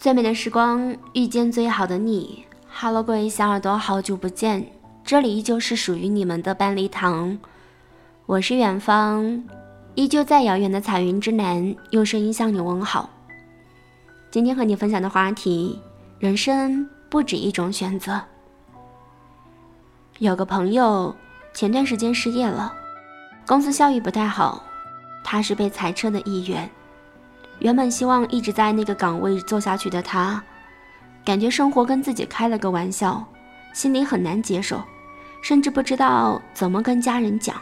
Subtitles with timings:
[0.00, 2.46] 最美的时光遇见最好的你。
[2.72, 4.72] Hello，各位小耳朵，好久不见，
[5.04, 7.38] 这里依旧是属于你们的半粒糖，
[8.24, 9.44] 我是远方，
[9.94, 13.10] 依旧在遥远的彩云之南，用声音向你问好。
[14.30, 15.78] 今天和你分享的话题：
[16.18, 18.22] 人生不止一种选择。
[20.18, 21.14] 有个朋友
[21.52, 22.72] 前段时间失业了，
[23.46, 24.64] 公司效益不太好，
[25.22, 26.70] 他是被裁撤的一员。
[27.60, 30.42] 原本希望一直在那个岗位做下去的他，
[31.24, 33.24] 感觉生活跟自己开了个玩笑，
[33.72, 34.82] 心里很难接受，
[35.42, 37.54] 甚至不知道怎么跟家人讲。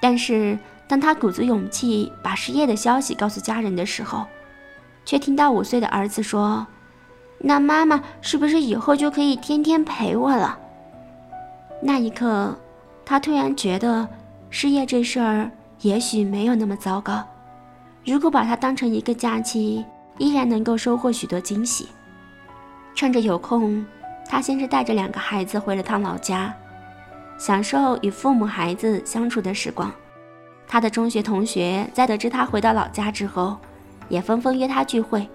[0.00, 0.58] 但是
[0.88, 4.26] 当他鼓足勇气把失业的消息告诉家人的时候，
[5.04, 6.66] 却听到五岁的儿子说
[7.38, 10.58] ：“那妈妈是不是以后就可以天天陪我了？”
[11.80, 12.58] 那一刻，
[13.04, 14.08] 他突然觉得
[14.50, 15.50] 失业这事儿
[15.82, 17.24] 也许没有那么糟糕。
[18.06, 19.84] 如果把它当成一个假期，
[20.16, 21.88] 依然能够收获许多惊喜。
[22.94, 23.84] 趁着有空，
[24.28, 26.54] 他先是带着两个孩子回了趟老家，
[27.36, 29.92] 享受与父母孩子相处的时光。
[30.68, 33.56] 他的中学同学在得知他回到老家之后，
[34.08, 35.28] 也纷纷约他聚会。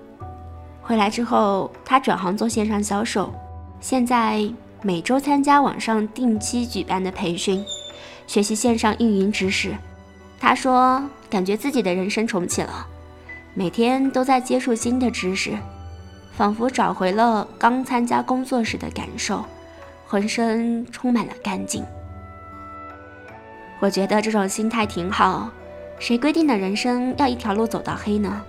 [0.81, 3.33] 回来之后，他转行做线上销售，
[3.81, 4.49] 现在
[4.81, 7.63] 每周参加网上定期举办的培训，
[8.27, 9.75] 学习线上运营知识。
[10.39, 11.03] 他说。
[11.31, 12.85] 感觉自己的人生重启了，
[13.53, 15.57] 每天都在接触新的知识，
[16.33, 19.45] 仿佛找回了刚参加工作时的感受，
[20.05, 21.83] 浑身充满了干劲。
[23.79, 25.49] 我觉得这种心态挺好。
[25.99, 28.41] 谁规定的人生要一条路走到黑呢？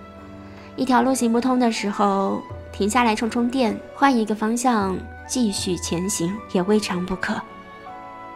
[0.75, 2.41] 一条路行不通的时候，
[2.73, 4.97] 停下来充充电，换一个方向
[5.27, 7.39] 继续前行也未尝不可。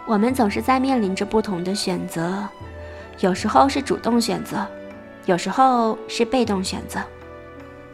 [0.05, 2.47] 我们总是在面临着不同的选择。
[3.19, 4.65] 有时候是主动选择，
[5.25, 6.99] 有时候是被动选择。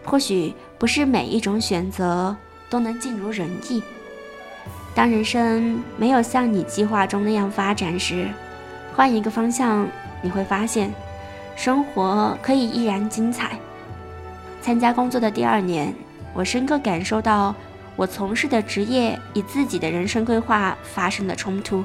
[0.04, 2.36] 或许不是每一种选择
[2.70, 3.82] 都能尽如人意。
[4.94, 8.28] 当人生没有像你计划中那样发展时，
[8.94, 9.88] 换一个方向，
[10.22, 10.92] 你会发现，
[11.56, 13.58] 生活可以依然精彩。
[14.62, 15.94] 参加工作的第二年，
[16.34, 17.56] 我深刻感受到，
[17.96, 21.82] 我从事的职业与自己的人生规划发生了冲突。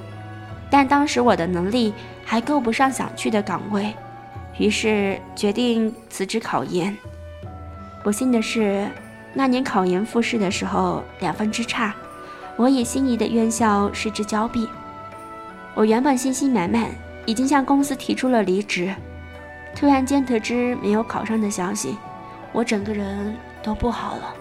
[0.70, 3.94] 但当时我的能力还够不上想去的岗位，
[4.58, 6.94] 于是决定辞职考研。
[8.04, 8.86] 不幸的是，
[9.32, 11.94] 那年考研复试的时候两分之差，
[12.56, 14.68] 我以心仪的院校失之交臂。
[15.74, 16.90] 我原本信心满满，
[17.24, 18.94] 已经向公司提出了离职，
[19.74, 21.96] 突然间得知没有考上的消息，
[22.52, 24.34] 我整个人都不好了。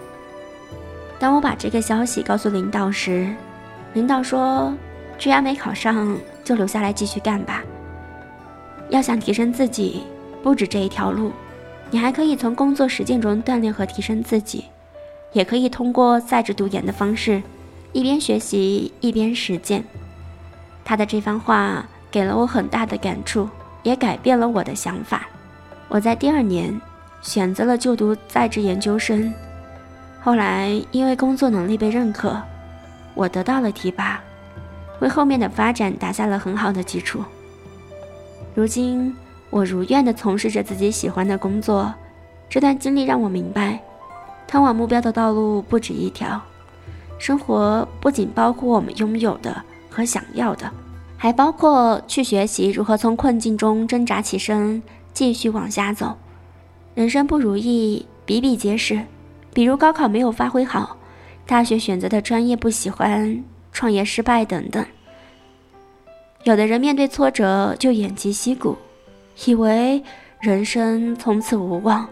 [1.20, 3.34] 当我把这个消息告诉领导时，
[3.94, 4.74] 领导说。
[5.18, 7.64] 居然没考上，就留下来继续干吧。
[8.90, 10.04] 要想提升自己，
[10.44, 11.32] 不止这一条路，
[11.90, 14.66] 你还可以从工作实践中锻炼和提升自己，
[15.34, 17.42] 也可以通过在职读研的方式，
[17.92, 19.84] 一边学习一边实践。
[20.86, 23.50] 他的这番话给了我很大的感触，
[23.84, 25.28] 也改变了我的想法。
[25.90, 26.80] 我在第二年
[27.22, 29.34] 选择了就读在职研究生，
[30.22, 32.42] 后来因为工作能力被认可，
[33.16, 34.22] 我得到了提拔。
[35.00, 37.24] 为后面的发展打下了很好的基础。
[38.56, 39.16] 如今，
[39.50, 41.94] 我如愿地从事着自己喜欢的工作。
[42.50, 43.80] 这段经历让我明白，
[44.48, 46.42] 通往目标的道路不止一条。
[47.20, 50.72] 生活不仅包括我们拥有的和想要的，
[51.18, 54.82] 还包括去学习如何从困境中挣扎起身，
[55.14, 56.18] 继续往下走。
[56.96, 59.02] 人生不如意比比皆是，
[59.54, 60.98] 比如高考没有发挥好，
[61.46, 63.44] 大学选择的专业不喜欢。
[63.78, 64.84] 创业失败等等，
[66.46, 68.76] 有的人面对挫折就偃旗息鼓，
[69.46, 70.02] 以为
[70.40, 72.08] 人生从此无望；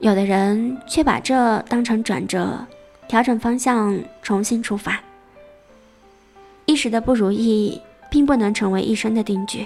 [0.00, 2.58] 有的人却把这当成转折，
[3.06, 5.00] 调整方向，重新出发。
[6.64, 7.80] 一时的不如意，
[8.10, 9.64] 并不能成为一生的定局。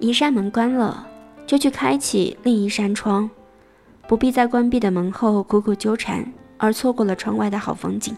[0.00, 1.06] 一扇门关了，
[1.46, 3.30] 就去开启另一扇窗，
[4.08, 8.16] 不必在关闭的门后苦苦纠缠，而错过了窗外的好风景。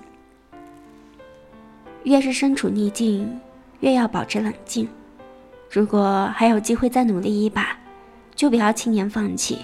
[2.06, 3.29] 越是身处逆境，
[3.81, 4.88] 越要保持冷静。
[5.69, 7.76] 如果还有机会再努力一把，
[8.37, 9.58] 就不要轻言放弃。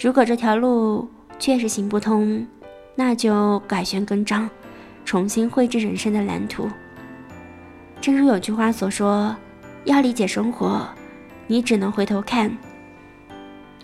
[0.00, 1.10] 如果这条路
[1.40, 2.46] 确实行不通，
[2.94, 4.48] 那就改弦更张，
[5.04, 6.70] 重新绘制人生的蓝图。
[8.00, 9.34] 正如有句话所说
[9.82, 10.88] ：“要理解生活，
[11.48, 12.48] 你只能回头看；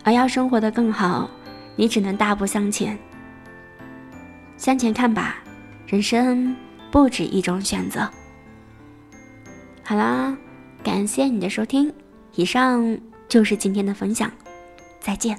[0.05, 1.29] 而要生活的更好，
[1.75, 2.97] 你只能大步向前。
[4.57, 5.43] 向前看吧，
[5.89, 6.55] 人生。”
[6.91, 8.09] 不止一种选择。
[9.83, 10.37] 好啦，
[10.83, 11.93] 感谢你的收听，
[12.35, 12.99] 以上
[13.29, 14.31] 就是今天的分享，
[15.00, 15.38] 再见。